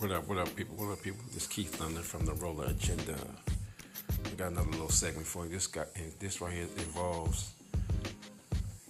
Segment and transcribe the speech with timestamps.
[0.00, 0.76] What up, what up, people?
[0.76, 1.20] What up, people?
[1.30, 3.18] This Keith Thunder from the Roller Agenda.
[4.24, 5.50] We got another little segment for you.
[5.50, 7.52] This got and this right here involves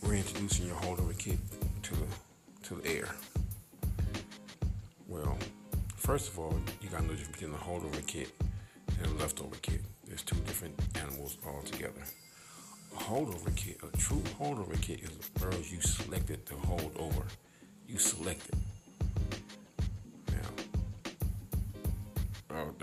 [0.00, 1.36] reintroducing your holdover kit
[1.82, 2.06] to the
[2.62, 3.08] to the air.
[5.06, 5.36] Well,
[5.94, 8.30] first of all, you got to know the difference between a holdover kit
[9.02, 9.82] and a leftover kit.
[10.08, 12.02] There's two different animals altogether.
[12.96, 17.26] A holdover kit, a true holdover kit, is birds you selected to hold over.
[17.86, 18.56] You selected.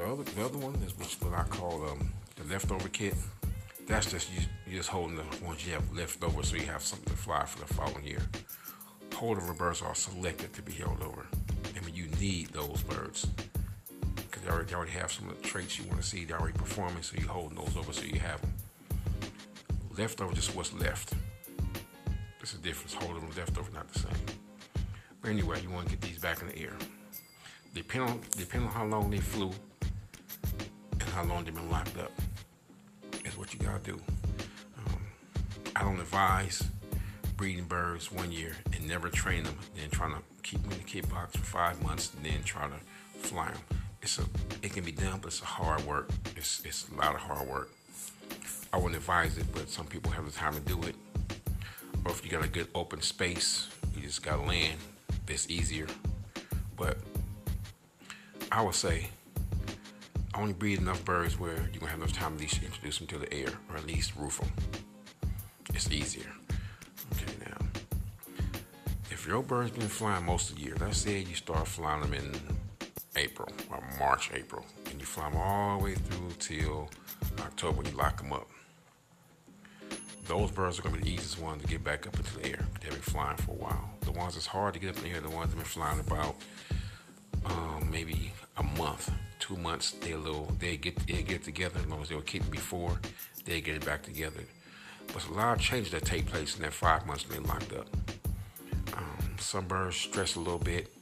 [0.00, 3.14] The other the other one is what I call um, the leftover kit.
[3.86, 7.12] That's just you, just holding the ones you have left over so you have something
[7.12, 8.22] to fly for the following year.
[9.10, 11.26] Holdover birds are selected to be held over.
[11.76, 13.26] I mean you need those birds
[14.16, 16.24] because they already, they already have some of the traits you want to see.
[16.24, 18.54] They're already performing, so you're holding those over so you have them.
[19.98, 21.12] Leftover just what's left.
[22.38, 22.94] There's a difference.
[22.94, 24.12] Holdover and leftover not the same.
[25.20, 26.76] But anyway, you want to get these back in the air
[27.74, 29.50] depending on depending on how long they flew
[31.10, 32.12] how long they've been locked up
[33.24, 34.00] is what you gotta do.
[34.78, 35.00] Um,
[35.76, 36.64] I don't advise
[37.36, 40.84] breeding birds one year and never train them, then trying to keep them in the
[40.84, 43.60] kit box for five months and then try to fly them.
[44.02, 44.24] It's a
[44.62, 46.10] it can be done, but it's a hard work.
[46.36, 47.70] It's it's a lot of hard work.
[48.72, 50.94] I wouldn't advise it, but some people have the time to do it.
[52.04, 54.78] Or if you got a good open space, you just got land.
[55.28, 55.86] It's easier.
[56.76, 56.98] But
[58.50, 59.10] I would say
[60.34, 63.06] only breed enough birds where you're gonna have enough time at least to introduce them
[63.08, 64.50] to the air or at least roof them.
[65.74, 66.32] It's easier.
[67.12, 67.66] Okay, now
[69.10, 72.14] if your bird's been flying most of the year, let's say you start flying them
[72.14, 72.32] in
[73.16, 76.88] April or March, April, and you fly them all the way through till
[77.40, 78.48] October when you lock them up.
[80.26, 82.66] Those birds are gonna be the easiest ones to get back up into the air.
[82.80, 83.90] They've been flying for a while.
[84.02, 85.64] The ones that's hard to get up in the air, the ones that have been
[85.64, 86.36] flying about
[87.44, 89.92] um, maybe a month, two months.
[89.92, 93.00] They little they get they get together as long as they were kicked before.
[93.44, 94.42] They get it back together.
[95.12, 97.88] But a lot of changes that take place in that five months being locked up.
[98.96, 100.94] Um, some birds stress a little bit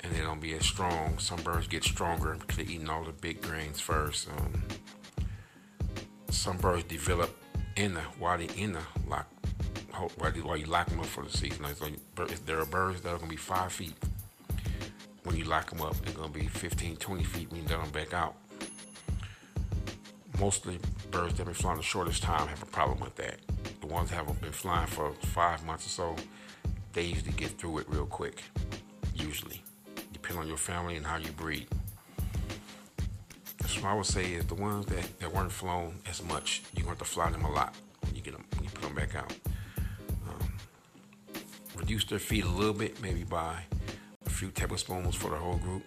[0.00, 1.18] and they don't be as strong.
[1.18, 4.28] Some birds get stronger because they're eating all the big grains first.
[4.28, 4.62] Um,
[6.30, 7.36] some birds develop
[7.76, 9.26] in the while they in the lock
[10.18, 11.62] while, you lock them up for the season.
[11.62, 13.94] Like, there are birds that are gonna be five feet
[15.34, 17.82] when you lock them up, they're going to be 15, 20 feet when you let
[17.82, 18.36] them back out.
[20.38, 23.16] Most of the birds that have been flying the shortest time have a problem with
[23.16, 23.40] that.
[23.80, 26.16] The ones that have been flying for five months or so,
[26.92, 28.44] they usually get through it real quick.
[29.12, 29.60] Usually,
[30.12, 31.66] depending on your family and how you breed.
[33.66, 36.96] So I would say is the ones that, that weren't flown as much, you're going
[36.96, 38.94] to have to fly them a lot when you get them, when you put them
[38.94, 39.34] back out.
[40.28, 40.52] Um,
[41.74, 43.64] reduce their feet a little bit, maybe by
[44.44, 45.82] few tablespoons for the whole group,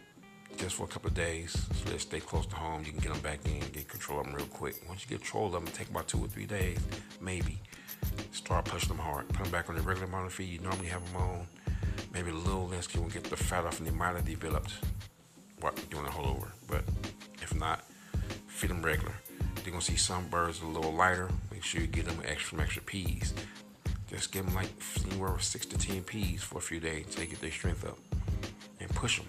[0.58, 2.84] just for a couple of days, so they stay close to home.
[2.84, 4.82] You can get them back in, get control of them real quick.
[4.88, 6.80] Once you get control of them, take about two or three days,
[7.22, 7.60] maybe.
[8.32, 9.30] Start pushing them hard.
[9.30, 11.48] Put them back on the regular amount of feed you normally have them on.
[12.12, 14.74] Maybe a little less, you will get the fat off, and they might have developed
[15.60, 16.50] while doing a holdover.
[16.68, 16.84] But
[17.44, 17.84] if not,
[18.48, 19.14] feed them regular.
[19.64, 21.30] You're gonna see some birds a little lighter.
[21.52, 23.36] Make sure you get them extra, extra peas.
[24.10, 24.70] Just give them like
[25.12, 28.00] anywhere from six to ten peas for a few days they get their strength up
[28.88, 29.28] and push them.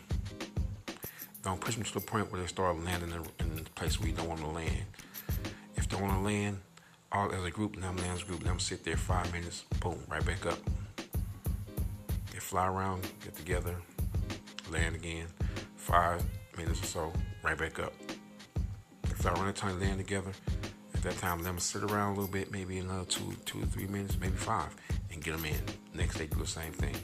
[1.43, 4.15] Don't push them to the point where they start landing in, the place where you
[4.15, 4.85] don't want to land.
[5.77, 6.59] If they want to land,
[7.13, 10.45] all as a group, them lands group, them sit there five minutes, boom, right back
[10.47, 10.59] up.
[12.33, 13.77] They fly around, get together,
[14.71, 15.27] land again,
[15.77, 16.23] five
[16.57, 17.93] minutes or so, right back up.
[19.05, 20.33] If they run a time land together,
[20.95, 23.67] at that time, let them sit around a little bit, maybe another two, two or
[23.67, 24.75] three minutes, maybe five,
[25.13, 25.61] and get them in.
[25.95, 26.97] Next, they do the same thing.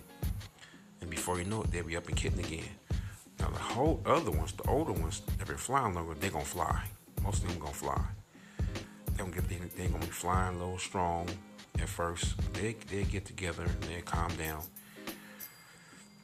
[1.04, 2.64] And before you know it, they'll be up and kitting again.
[3.38, 6.82] Now the whole other ones, the older ones that been flying longer, they're gonna fly.
[7.22, 8.00] Most of them gonna fly.
[8.56, 11.28] They don't get they, they gonna be flying a little strong
[11.78, 12.36] at first.
[12.54, 14.62] They they get together and they calm down.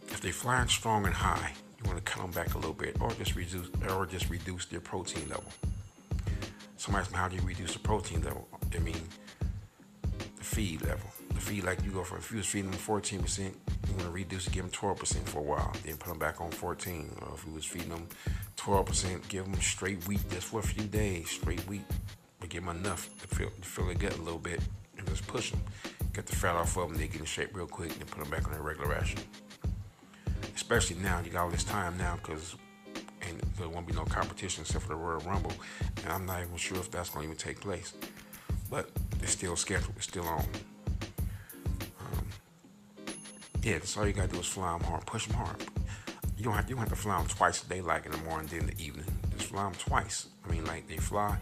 [0.09, 2.97] If they're flying strong and high, you want to cut them back a little bit,
[3.03, 5.53] or just reduce or just reduce their protein level.
[6.79, 8.49] Somebody asked me how do you reduce the protein level?
[8.75, 9.03] I mean
[10.39, 11.11] the feed level.
[11.41, 13.57] Feed like you go from if you was feeding them 14 percent
[13.91, 16.41] you want to reduce it, give them 12% for a while, then put them back
[16.41, 17.11] on 14.
[17.23, 18.07] Or if you was feeding them
[18.57, 21.85] 12%, give them straight wheat just for a few days, straight wheat,
[22.39, 24.61] but give them enough to fill, to fill their gut a little bit
[24.97, 25.61] and just push them.
[26.13, 28.31] Get the fat off of them, they get in shape real quick, and put them
[28.31, 29.19] back on their regular ration.
[30.55, 32.57] Especially now, you got all this time now because
[33.23, 35.53] and there won't be no competition except for the Royal Rumble,
[36.05, 37.93] and I'm not even sure if that's going to even take place.
[38.71, 38.89] But
[39.21, 40.45] it's still scheduled, it's still on.
[43.63, 45.57] Yeah, that's all you gotta do is fly them hard, push them hard.
[46.37, 48.19] You don't have you don't have to fly them twice a day, like in the
[48.19, 49.05] morning, then in the evening.
[49.37, 50.29] Just fly them twice.
[50.47, 51.37] I mean, like they fly.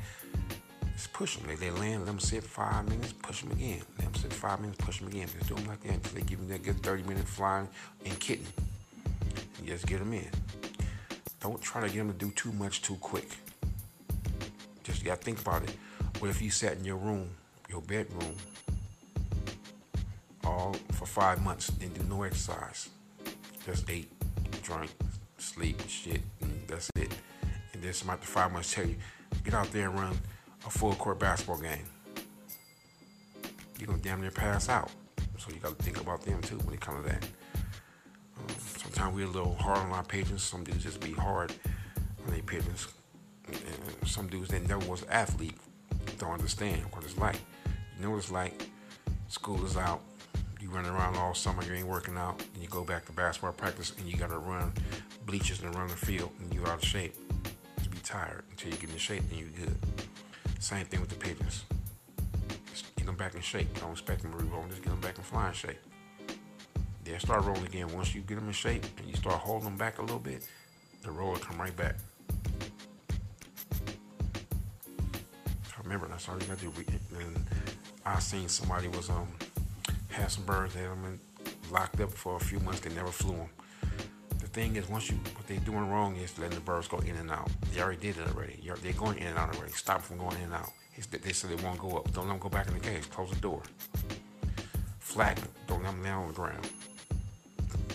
[0.95, 1.47] Just push them.
[1.47, 3.83] They, they land, let them sit five minutes, push them again.
[3.99, 5.29] Let them sit five minutes, push them again.
[5.29, 7.69] Just do them like that until they give them that good 30 minute flying
[8.05, 8.47] and kitting.
[9.59, 10.29] And just get them in.
[11.41, 13.29] Don't try to get them to do too much too quick.
[14.83, 15.77] Just you gotta think about it.
[16.19, 17.31] What if you sat in your room,
[17.71, 18.35] your bedroom,
[20.59, 22.89] all for five months, didn't do no exercise,
[23.65, 24.11] just ate,
[24.63, 24.91] drank,
[25.39, 27.13] sleep, shit, and that's it.
[27.73, 28.97] And then somebody after five months tell you,
[29.45, 30.19] get out there and run
[30.67, 31.87] a full court basketball game.
[33.79, 34.91] You're gonna damn near pass out.
[35.39, 37.25] So you gotta think about them too when it comes to that.
[38.37, 40.43] Um, sometimes we're a little hard on our patients.
[40.43, 41.53] Some dudes just be hard
[42.27, 42.89] on their patients.
[43.47, 45.55] And some dudes that never was an athlete
[46.19, 47.37] don't understand what it's like.
[47.97, 48.69] You know what it's like.
[49.29, 50.03] School is out.
[50.69, 51.63] You run around all summer.
[51.65, 52.43] You ain't working out.
[52.55, 54.73] And you go back to basketball practice and you gotta run
[55.25, 57.15] bleachers and run the field and you out of shape.
[57.83, 59.77] You be tired until you get in shape and you good.
[60.61, 61.65] Same thing with the pigeons.
[62.71, 63.69] Just get them back in shape.
[63.81, 64.65] Don't expect them to re-roll.
[64.69, 65.79] Just get them back in flying shape.
[67.05, 67.89] They'll start rolling again.
[67.95, 70.47] Once you get them in shape and you start holding them back a little bit,
[71.03, 71.97] the roll will come right back.
[75.85, 76.73] Remember, that's all you gotta do.
[77.19, 77.47] And
[78.05, 79.27] I seen somebody was um
[80.19, 81.21] had some birds that them been
[81.71, 82.81] locked up for a few months.
[82.81, 83.49] They never flew them.
[84.41, 87.17] The thing is, once you what they're doing wrong is letting the birds go in
[87.17, 87.51] and out.
[87.73, 88.61] They already did it already.
[88.83, 89.73] They're going in and out already.
[89.73, 90.71] Stop from going in and out.
[91.11, 92.13] they said they won't go up.
[92.13, 93.09] Don't let them go back in the cage.
[93.11, 93.63] Close the door.
[94.99, 95.49] Flag them.
[95.67, 96.69] Don't let them lay on the ground.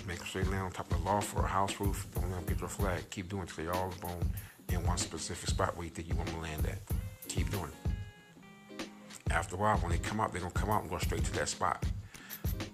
[0.07, 2.07] Make sure they lay on top of the loft or a house roof.
[2.15, 3.09] Don't let them get your flag.
[3.09, 4.29] Keep doing it till they all bone
[4.69, 6.79] in one specific spot where you think you want them to land at.
[7.27, 8.87] Keep doing it.
[9.31, 11.33] After a while, when they come out, they're gonna come out and go straight to
[11.33, 11.83] that spot.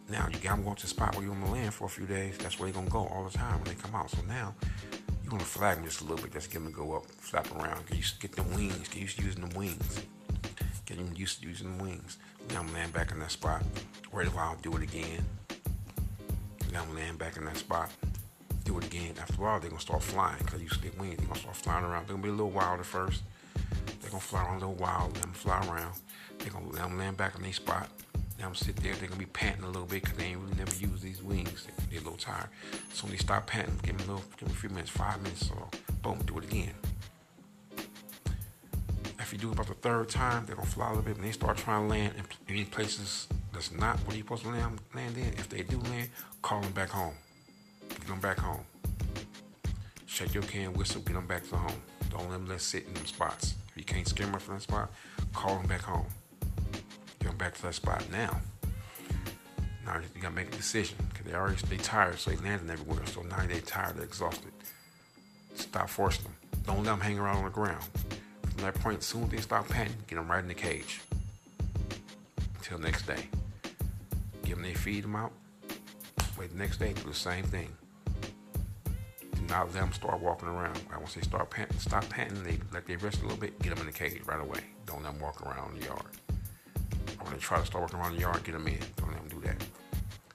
[0.10, 1.90] Now you got them going to the spot where you want to land for a
[1.90, 2.38] few days.
[2.40, 4.10] That's where they're gonna go all the time when they come out.
[4.10, 4.56] So now
[5.24, 6.34] you want to flag them just a little bit.
[6.34, 7.86] Just get them to go up, flap around.
[7.86, 8.88] Get used, to get them wings.
[8.90, 10.02] Get used to using them wings.
[10.88, 12.18] Get them used to using them wings.
[12.50, 13.64] Now I'm land back in that spot.
[14.12, 15.24] Wait a while, do it again.
[16.74, 17.92] Now I'm land back in that spot.
[18.64, 19.14] Do it again.
[19.22, 21.18] After a while, they're gonna start flying because you stick wings.
[21.18, 22.08] They're gonna start flying around.
[22.08, 23.22] They're gonna be a little wild at first.
[24.02, 25.14] They're gonna fly around a little wild.
[25.14, 25.94] Let them fly around.
[26.40, 27.90] They're gonna let them land back in their spot.
[28.40, 30.56] Now I'm sitting there, they're gonna be panting a little bit because they ain't really
[30.56, 31.68] never used these wings.
[31.90, 32.48] They, are a little tired.
[32.94, 35.22] So when they stop panting, give them a little, give them a few minutes, five
[35.22, 35.68] minutes or
[36.02, 36.74] boom, do it again.
[39.20, 41.18] If you do it about the third time, they're gonna fly a little bit.
[41.18, 44.50] When they start trying to land in any places that's not where you're supposed to
[44.50, 46.10] land, land in, if they do land,
[46.42, 47.16] call them back home.
[47.90, 48.64] Get them back home.
[50.06, 51.82] Shake your can, whistle, get them back to home.
[52.10, 53.56] Don't let them sit in them spots.
[53.72, 54.92] If you can't scare them from that spot,
[55.34, 56.08] call them back home
[57.40, 58.40] back to that spot now.
[59.86, 63.06] Now you gotta make a decision because they already they tired, so they landing everywhere.
[63.08, 64.52] So now they tired, they're exhausted.
[65.56, 66.36] Stop forcing them.
[66.66, 67.84] Don't let them hang around on the ground.
[68.44, 71.02] From that point, soon as they stop panting, get them right in the cage.
[72.58, 73.28] Until next day.
[74.44, 75.32] Give them they feed them out.
[76.38, 77.70] Wait the next day, do the same thing.
[79.34, 80.80] Do not let them start walking around.
[80.96, 83.80] Once they start panting, stop panting, they let they rest a little bit, get them
[83.80, 84.60] in the cage right away.
[84.86, 86.06] Don't let them walk around the yard.
[87.20, 88.80] I want to try to start working around the yard, get them in.
[88.96, 89.62] Don't let them do that.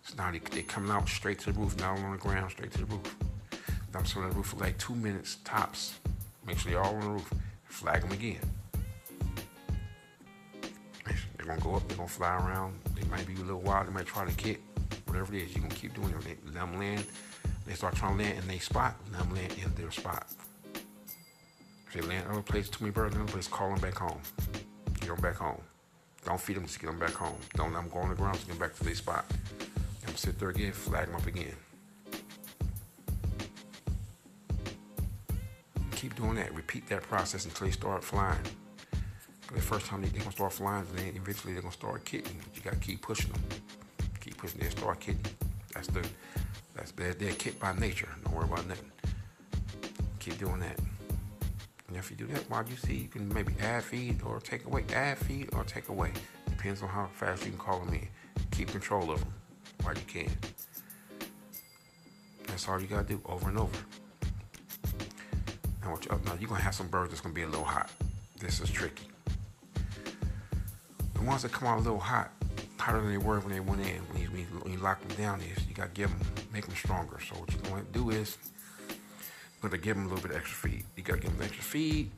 [0.03, 2.73] So now they, they coming out straight to the roof, not on the ground, straight
[2.73, 3.17] to the roof.
[3.93, 5.95] Dump them on the roof for like two minutes tops.
[6.47, 7.33] Make sure they're all on the roof.
[7.65, 8.41] Flag them again.
[11.37, 12.79] They're gonna go up, they're gonna fly around.
[12.95, 14.61] They might be a little wild, they might try to get
[15.07, 15.55] whatever it is.
[15.55, 16.39] You're gonna keep doing it.
[16.45, 17.05] Let them land.
[17.67, 20.27] They start trying to land in their spot, let them land in their spot.
[21.87, 24.21] If they land other place, too many birds in other place, call them back home.
[25.01, 25.61] Get them back home.
[26.25, 27.37] Don't feed them to get them back home.
[27.55, 29.25] Don't let them go on the ground to get them back to their spot.
[30.01, 31.55] Let them sit there again, flag them up again.
[35.93, 36.55] Keep doing that.
[36.55, 38.41] Repeat that process until they start flying.
[39.55, 42.41] The first time they're gonna start flying, and then eventually they're gonna start kicking.
[42.43, 43.43] But you gotta keep pushing them.
[44.21, 44.61] Keep pushing.
[44.61, 45.25] They start kicking.
[45.73, 46.05] That's the
[46.75, 48.09] that's they're, they're kicked by nature.
[48.25, 48.91] Don't worry about nothing.
[50.19, 50.79] Keep doing that.
[52.05, 54.85] If you do that, while you see, you can maybe add feed or take away,
[54.93, 56.13] add feed or take away.
[56.51, 58.07] Depends on how fast you can call them in.
[58.51, 59.33] Keep control of them
[59.83, 60.31] while you can.
[62.47, 63.79] That's all you gotta do over and over.
[65.83, 67.65] Now, what you, oh, now you're gonna have some birds that's gonna be a little
[67.65, 67.89] hot.
[68.39, 69.09] This is tricky.
[71.15, 72.33] The ones that come out a little hot,
[72.79, 75.41] hotter than they were when they went in, when you, when you lock them down,
[75.41, 76.21] is you gotta give them,
[76.53, 77.19] make them stronger.
[77.27, 78.37] So what you're gonna do is
[79.65, 80.85] going to give them a little bit extra feed.
[80.95, 82.11] You got to give them extra feed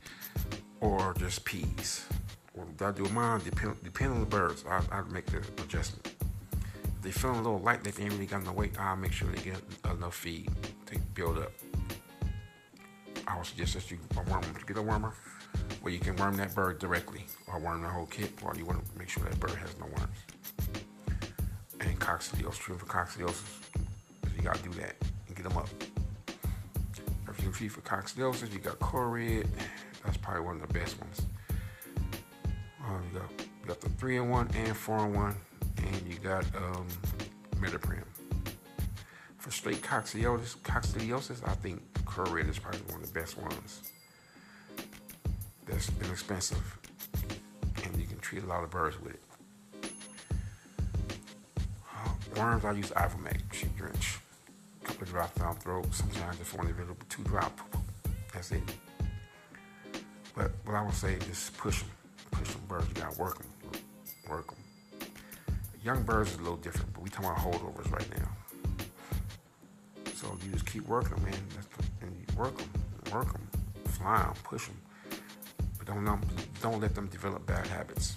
[0.81, 2.05] or just peas.
[2.53, 4.65] What I do mine, depend, depend on the birds.
[4.67, 6.13] I, I make the adjustment.
[6.51, 9.29] If they feeling a little light, they ain't really got no weight, I'll make sure
[9.29, 10.49] they get enough feed
[10.87, 11.53] to build up.
[13.27, 15.13] I would suggest that you worm get a wormer
[15.81, 18.83] where you can worm that bird directly or worm the whole kit, or you want
[18.85, 20.17] to make sure that bird has no worms.
[21.79, 23.43] And coccidiosis, treatment for coccidiosis,
[24.35, 24.95] you gotta do that
[25.27, 25.69] and get them up.
[27.47, 29.47] You treat for coccidiosis, you got Corid.
[30.03, 31.21] That's probably one of the best ones.
[32.85, 35.33] Um, you got you got the three in one and four in one,
[35.77, 36.85] and you got um,
[37.55, 38.03] Midoprim.
[39.37, 43.91] For straight coccidiosis, coccidiosis, I think Corid is probably one of the best ones.
[45.65, 46.77] That's inexpensive,
[47.85, 49.21] and you can treat a lot of birds with it.
[51.95, 52.91] Uh, worms, I use
[53.53, 54.19] sheep drench.
[54.99, 55.85] A drops down throat.
[55.93, 57.59] Sometimes if one available, two drop.
[58.33, 58.63] That's it.
[60.35, 61.89] But what I would say is just push them.
[62.31, 62.87] Push them birds.
[62.89, 63.81] You gotta work them.
[64.29, 65.09] Work them.
[65.83, 68.29] Young birds is a little different, but we talking about holdovers right now.
[70.15, 71.33] So you just keep working them, man.
[71.49, 72.69] The, and you work them,
[73.13, 73.47] work them,
[73.85, 74.77] fly them, push them.
[75.77, 76.03] But don't
[76.61, 78.15] don't let them develop bad habits.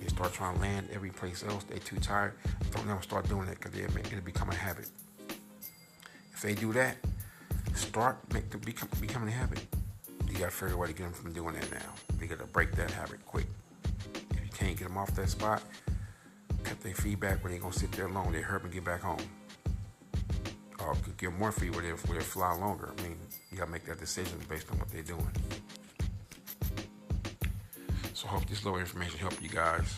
[0.00, 1.64] You start trying to land every place else.
[1.64, 2.34] They too tired.
[2.70, 4.88] Don't them start doing it because it'll become a habit.
[6.40, 6.96] If they do that,
[7.74, 9.62] start make them become becoming a habit.
[10.26, 11.92] You gotta figure out a way to get them from doing that now.
[12.18, 13.44] You gotta break that habit quick.
[14.30, 15.62] If you can't get them off that spot,
[16.64, 18.32] cut their feedback where they gonna sit there alone.
[18.32, 19.20] They hurt and get back home
[20.78, 22.88] or get more free where they, where fly longer.
[22.98, 23.18] I mean,
[23.50, 25.28] you gotta make that decision based on what they're doing.
[28.14, 29.94] So I hope this little information helped you guys.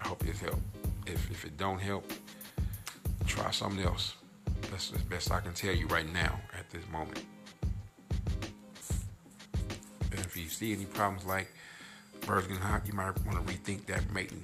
[0.00, 0.62] I hope this helped.
[1.04, 2.08] If, if it don't help,
[3.34, 4.14] try something else.
[4.70, 7.22] That's the best I can tell you right now at this moment.
[10.10, 11.48] And if you see any problems like
[12.26, 14.42] birds getting hot, you might want to rethink that mating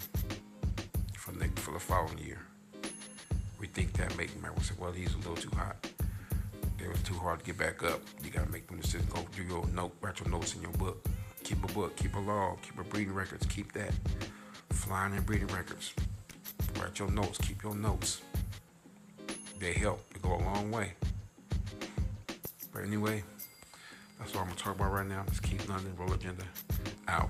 [1.15, 2.39] for the, for the following year
[3.61, 4.41] rethink that making.
[4.41, 5.77] Might say, well, he's a little too hot.
[6.83, 8.01] It was too hard to get back up.
[8.25, 9.13] You gotta make them decisions.
[9.13, 11.07] Go do your note, write your notes in your book.
[11.45, 13.93] Keep a book, keep a log, keep a breeding records, keep that.
[14.71, 15.93] Flying and breeding records.
[16.81, 18.23] Write your notes, keep your notes.
[19.61, 20.03] They help.
[20.15, 20.95] They go a long way.
[22.73, 23.23] But anyway,
[24.19, 25.23] that's all I'm gonna talk about right now.
[25.29, 26.45] Just keep London, Roll Agenda
[27.07, 27.29] out.